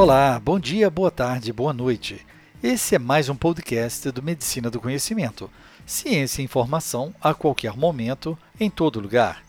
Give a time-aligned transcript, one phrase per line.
[0.00, 2.24] Olá, bom dia, boa tarde, boa noite.
[2.62, 5.50] Esse é mais um podcast do Medicina do Conhecimento.
[5.84, 9.42] Ciência e informação a qualquer momento, em todo lugar.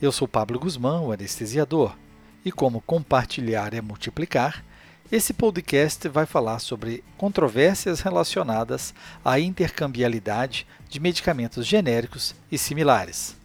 [0.00, 1.96] Eu sou Pablo Guzmão, o anestesiador,
[2.44, 4.64] e como compartilhar é multiplicar,
[5.10, 8.94] esse podcast vai falar sobre controvérsias relacionadas
[9.24, 13.36] à intercambialidade de medicamentos genéricos e similares.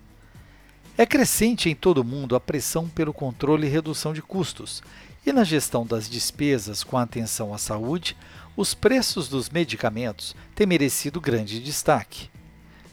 [0.96, 4.84] É crescente em todo o mundo a pressão pelo controle e redução de custos,
[5.26, 8.18] e na gestão das despesas com atenção à saúde,
[8.56, 12.30] os preços dos medicamentos têm merecido grande destaque.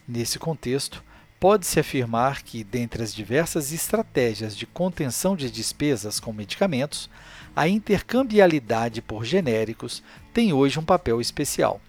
[0.06, 1.02] Nesse contexto,
[1.38, 7.10] pode-se afirmar que, dentre as diversas estratégias de contenção de despesas com medicamentos,
[7.54, 10.02] a intercambialidade por genéricos
[10.32, 11.80] tem hoje um papel especial.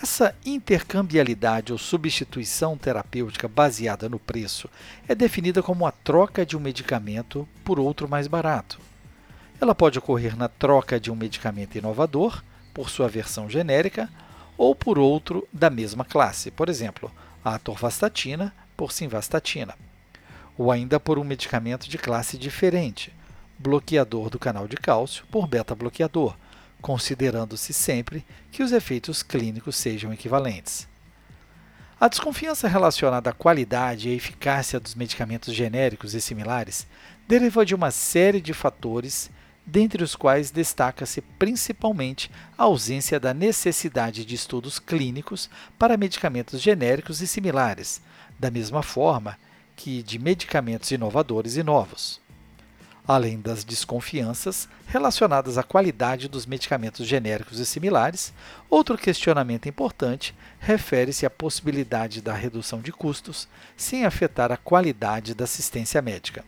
[0.00, 4.70] Essa intercambialidade ou substituição terapêutica baseada no preço
[5.08, 8.78] é definida como a troca de um medicamento por outro mais barato.
[9.60, 12.42] Ela pode ocorrer na troca de um medicamento inovador
[12.72, 14.08] por sua versão genérica
[14.56, 17.10] ou por outro da mesma classe, por exemplo,
[17.44, 19.74] a atorvastatina por simvastatina,
[20.56, 23.12] ou ainda por um medicamento de classe diferente,
[23.58, 26.36] bloqueador do canal de cálcio por beta-bloqueador,
[26.80, 30.86] considerando-se sempre que os efeitos clínicos sejam equivalentes.
[32.00, 36.86] A desconfiança relacionada à qualidade e eficácia dos medicamentos genéricos e similares
[37.26, 39.28] deriva de uma série de fatores,
[39.70, 47.20] dentre os quais destaca-se principalmente a ausência da necessidade de estudos clínicos para medicamentos genéricos
[47.20, 48.00] e similares,
[48.38, 49.38] da mesma forma
[49.76, 52.20] que de medicamentos inovadores e novos
[53.08, 58.34] além das desconfianças relacionadas à qualidade dos medicamentos genéricos e similares,
[58.68, 65.44] outro questionamento importante refere-se à possibilidade da redução de custos sem afetar a qualidade da
[65.44, 66.44] assistência médica.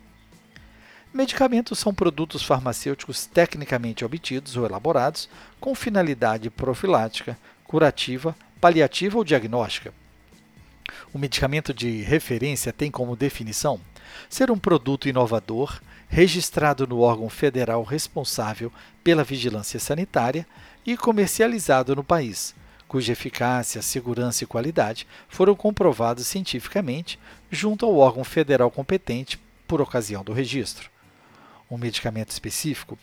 [1.13, 9.93] Medicamentos são produtos farmacêuticos tecnicamente obtidos ou elaborados com finalidade profilática, curativa, paliativa ou diagnóstica.
[11.13, 13.81] O medicamento de referência tem como definição
[14.29, 20.47] ser um produto inovador, registrado no órgão federal responsável pela vigilância sanitária
[20.87, 22.55] e comercializado no país,
[22.87, 27.19] cuja eficácia, segurança e qualidade foram comprovados cientificamente
[27.51, 30.90] junto ao órgão federal competente por ocasião do registro.
[31.71, 32.99] Um medicamento específico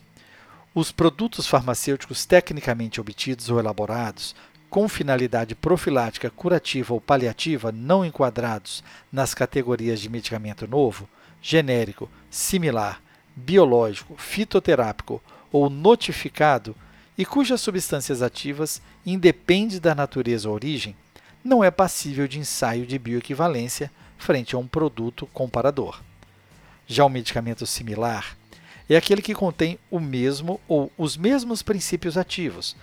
[0.79, 4.35] os produtos farmacêuticos tecnicamente obtidos ou elaborados
[4.69, 11.09] com finalidade profilática, curativa ou paliativa não enquadrados nas categorias de medicamento novo,
[11.41, 13.01] genérico, similar,
[13.35, 15.19] biológico, fitoterápico
[15.51, 16.75] ou notificado
[17.17, 20.95] e cujas substâncias ativas independe da natureza ou origem,
[21.43, 26.01] não é passível de ensaio de bioequivalência frente a um produto comparador.
[26.85, 28.37] Já o medicamento similar
[28.93, 32.75] é aquele que contém o mesmo ou os mesmos princípios ativos,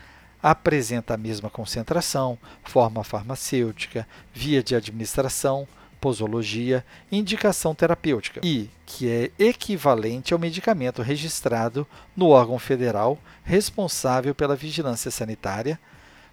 [0.43, 5.67] apresenta a mesma concentração, forma farmacêutica, via de administração,
[6.05, 14.55] posologia, indicação terapêutica e que é equivalente ao medicamento registrado no órgão federal responsável pela
[14.55, 15.81] vigilância sanitária,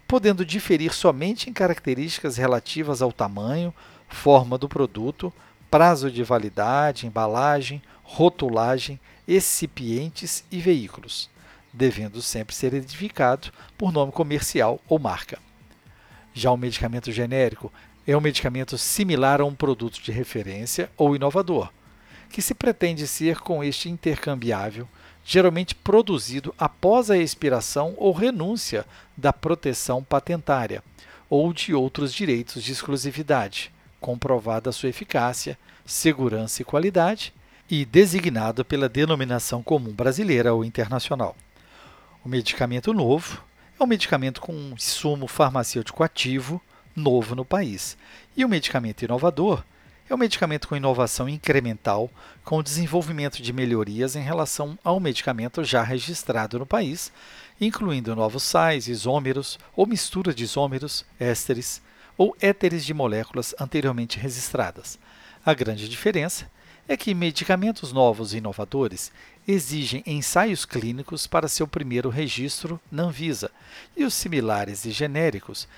[0.06, 3.72] podendo diferir somente em características relativas ao tamanho,
[4.10, 5.32] forma do produto,
[5.70, 11.30] prazo de validade, embalagem, rotulagem, excipientes e veículos
[11.72, 15.38] devendo sempre ser identificado por nome comercial ou marca.
[16.34, 17.72] Já o medicamento genérico
[18.06, 21.70] é um medicamento similar a um produto de referência ou inovador,
[22.28, 24.88] que se pretende ser com este intercambiável,
[25.24, 28.84] geralmente produzido após a expiração ou renúncia
[29.16, 30.82] da proteção patentária
[31.30, 37.32] ou de outros direitos de exclusividade, comprovada sua eficácia, segurança e qualidade,
[37.70, 41.36] e designado pela denominação comum brasileira ou internacional.
[42.24, 43.42] O medicamento novo
[43.78, 46.60] é um medicamento com um insumo farmacêutico ativo
[46.94, 47.96] novo no país.
[48.36, 49.64] E o medicamento inovador
[50.08, 52.10] é um medicamento com inovação incremental,
[52.44, 57.10] com o desenvolvimento de melhorias em relação ao medicamento já registrado no país,
[57.60, 61.80] incluindo novos sais, isômeros ou mistura de isômeros, ésteres
[62.18, 64.98] ou éteres de moléculas anteriormente registradas.
[65.44, 66.46] A grande diferença
[66.88, 69.12] é que medicamentos novos e inovadores
[69.46, 73.50] exigem ensaios clínicos para seu primeiro registro na Anvisa,
[73.96, 75.68] e os similares e genéricos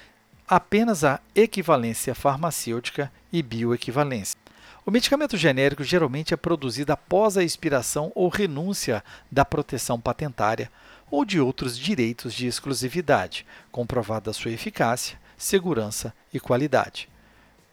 [0.46, 4.38] apenas a equivalência farmacêutica e bioequivalência.
[4.84, 10.70] O medicamento genérico geralmente é produzido após a expiração ou renúncia da proteção patentária
[11.10, 17.08] ou de outros direitos de exclusividade, comprovada sua eficácia, segurança e qualidade.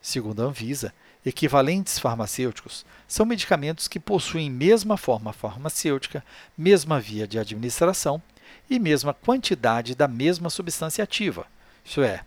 [0.02, 0.94] Segundo a Anvisa,
[1.24, 6.24] Equivalentes farmacêuticos são medicamentos que possuem mesma forma farmacêutica,
[6.58, 8.22] mesma via de administração
[8.68, 11.46] e mesma quantidade da mesma substância ativa,
[11.86, 12.24] isso é,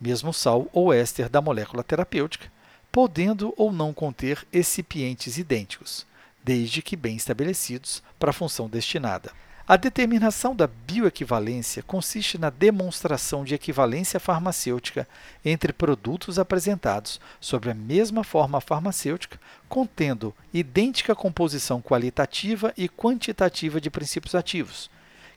[0.00, 2.52] mesmo sal ou éster da molécula terapêutica,
[2.92, 6.06] podendo ou não conter excipientes idênticos,
[6.42, 9.32] desde que bem estabelecidos para a função destinada.
[9.66, 15.08] A determinação da bioequivalência consiste na demonstração de equivalência farmacêutica
[15.42, 23.88] entre produtos apresentados sobre a mesma forma farmacêutica, contendo idêntica composição qualitativa e quantitativa de
[23.88, 24.90] princípios ativos,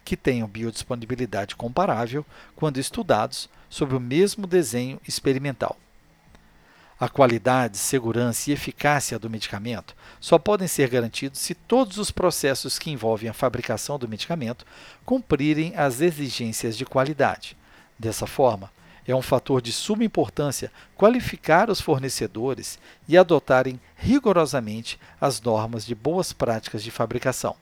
[0.03, 5.77] que tenham biodisponibilidade comparável quando estudados sobre o mesmo desenho experimental.
[6.99, 12.79] A qualidade, segurança e eficácia do medicamento só podem ser garantidos se todos os processos
[12.79, 14.65] que envolvem a fabricação do medicamento
[15.05, 17.55] cumprirem as exigências de qualidade.
[17.99, 18.71] Dessa forma,
[19.05, 25.94] é um fator de suma importância qualificar os fornecedores e adotarem rigorosamente as normas de
[25.94, 27.55] boas práticas de fabricação.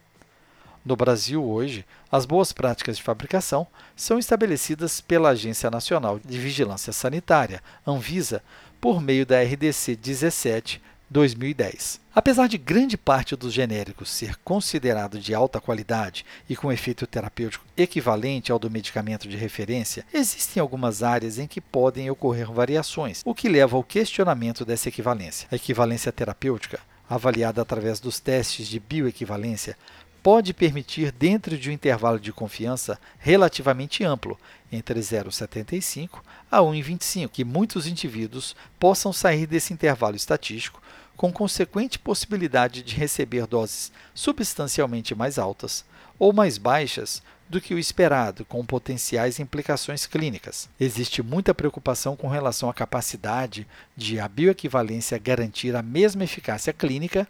[0.85, 3.65] No Brasil, hoje, as boas práticas de fabricação
[3.95, 8.43] são estabelecidas pela Agência Nacional de Vigilância Sanitária, Anvisa,
[8.79, 11.99] por meio da RDC 17 2010.
[12.13, 17.65] Apesar de grande parte dos genéricos ser considerado de alta qualidade e com efeito terapêutico
[17.77, 23.35] equivalente ao do medicamento de referência, existem algumas áreas em que podem ocorrer variações, o
[23.35, 25.47] que leva ao questionamento dessa equivalência.
[25.51, 26.79] A equivalência terapêutica,
[27.09, 29.77] avaliada através dos testes de bioequivalência,
[30.25, 34.39] pode permitir, dentro de um intervalo de confiança relativamente amplo,
[34.71, 36.19] entre 0,75
[36.49, 40.81] a 1,25, que muitos indivíduos possam sair desse intervalo estatístico
[41.15, 45.85] com consequente possibilidade de receber doses substancialmente mais altas
[46.17, 50.67] ou mais baixas do que o esperado, com potenciais implicações clínicas.
[50.79, 57.27] Existe muita preocupação com relação à capacidade de a bioequivalência garantir a mesma eficácia clínica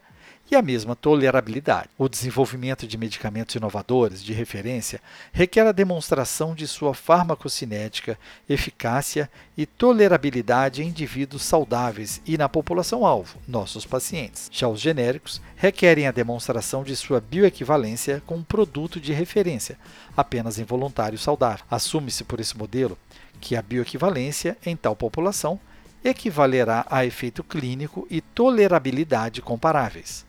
[0.49, 1.89] e a mesma tolerabilidade.
[1.97, 5.01] O desenvolvimento de medicamentos inovadores de referência
[5.33, 13.39] requer a demonstração de sua farmacocinética, eficácia e tolerabilidade em indivíduos saudáveis e na população-alvo,
[13.47, 14.49] nossos pacientes.
[14.51, 19.77] Já os genéricos requerem a demonstração de sua bioequivalência com um produto de referência,
[20.15, 21.65] apenas em voluntário saudável.
[21.69, 22.97] Assume-se por esse modelo
[23.41, 25.59] que a bioequivalência em tal população
[26.03, 30.25] equivalerá a efeito clínico e tolerabilidade comparáveis.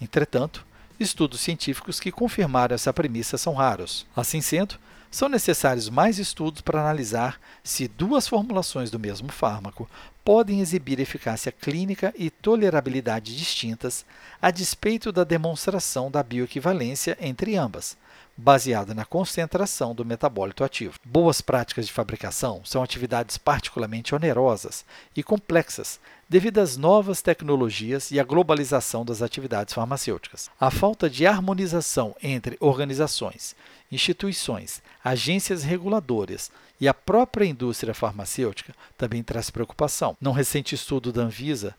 [0.00, 0.64] Entretanto,
[0.98, 4.06] estudos científicos que confirmaram essa premissa são raros.
[4.14, 4.76] Assim sendo,
[5.10, 9.90] são necessários mais estudos para analisar se duas formulações do mesmo fármaco
[10.24, 14.04] podem exibir eficácia clínica e tolerabilidade distintas,
[14.40, 17.96] a despeito da demonstração da bioequivalência entre ambas,
[18.40, 20.98] baseada na concentração do metabólito ativo.
[21.04, 24.84] Boas práticas de fabricação são atividades particularmente onerosas
[25.14, 30.48] e complexas devido às novas tecnologias e à globalização das atividades farmacêuticas.
[30.58, 33.54] A falta de harmonização entre organizações,
[33.92, 36.50] instituições, agências reguladoras
[36.80, 40.16] e a própria indústria farmacêutica também traz preocupação.
[40.20, 41.74] Num recente estudo da Anvisa,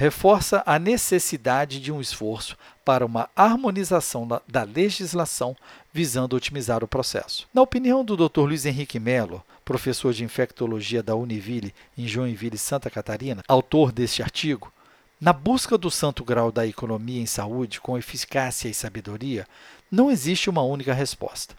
[0.00, 5.54] reforça a necessidade de um esforço para uma harmonização da legislação
[5.92, 7.46] visando otimizar o processo.
[7.52, 8.40] Na opinião do Dr.
[8.40, 14.72] Luiz Henrique Mello, professor de infectologia da Univille em Joinville, Santa Catarina, autor deste artigo,
[15.20, 19.46] na busca do santo grau da economia em saúde com eficácia e sabedoria,
[19.90, 21.54] não existe uma única resposta.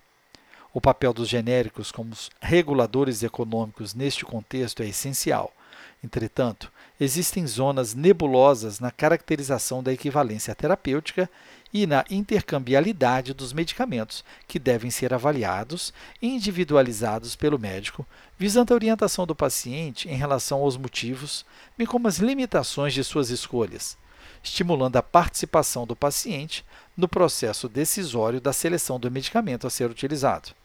[0.74, 5.54] O papel dos genéricos como reguladores econômicos neste contexto é essencial.
[6.04, 11.30] Entretanto, existem zonas nebulosas na caracterização da equivalência terapêutica
[11.72, 18.06] e na intercambialidade dos medicamentos, que devem ser avaliados e individualizados pelo médico,
[18.38, 21.46] visando a orientação do paciente em relação aos motivos,
[21.78, 23.96] bem como as limitações de suas escolhas,
[24.44, 26.66] estimulando a participação do paciente
[26.98, 30.61] no processo decisório da seleção do medicamento a ser utilizado.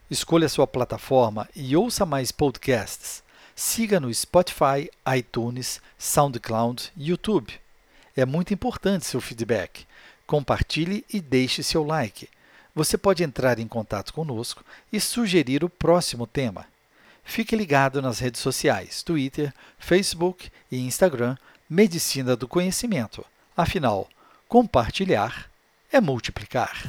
[0.10, 3.24] Escolha sua plataforma e ouça mais podcasts.
[3.56, 7.52] Siga no Spotify, iTunes, SoundCloud e YouTube.
[8.16, 9.88] É muito importante seu feedback.
[10.28, 12.30] Compartilhe e deixe seu like.
[12.74, 16.66] Você pode entrar em contato conosco e sugerir o próximo tema.
[17.24, 21.36] Fique ligado nas redes sociais, Twitter, Facebook e Instagram,
[21.70, 23.26] Medicina do Conhecimento.
[23.56, 24.08] Afinal,
[24.48, 25.50] compartilhar
[25.92, 26.84] é multiplicar.